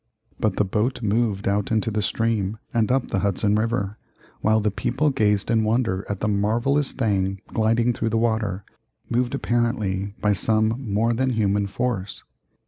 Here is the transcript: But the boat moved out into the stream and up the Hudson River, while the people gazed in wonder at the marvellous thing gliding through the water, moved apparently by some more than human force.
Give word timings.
But 0.39 0.55
the 0.55 0.65
boat 0.65 1.03
moved 1.03 1.47
out 1.47 1.71
into 1.71 1.91
the 1.91 2.01
stream 2.01 2.57
and 2.73 2.91
up 2.91 3.09
the 3.09 3.19
Hudson 3.19 3.53
River, 3.53 3.99
while 4.39 4.59
the 4.59 4.71
people 4.71 5.11
gazed 5.11 5.51
in 5.51 5.63
wonder 5.63 6.07
at 6.09 6.21
the 6.21 6.27
marvellous 6.27 6.91
thing 6.91 7.39
gliding 7.49 7.93
through 7.93 8.09
the 8.09 8.17
water, 8.17 8.63
moved 9.11 9.35
apparently 9.35 10.15
by 10.19 10.33
some 10.33 10.69
more 10.91 11.13
than 11.13 11.33
human 11.33 11.67
force. 11.67 12.23